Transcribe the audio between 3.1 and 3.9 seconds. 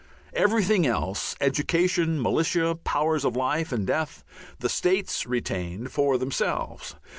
of life and